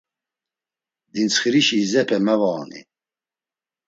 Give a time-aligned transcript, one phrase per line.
[1.11, 2.81] Dintsxirişi izepe mevaoni.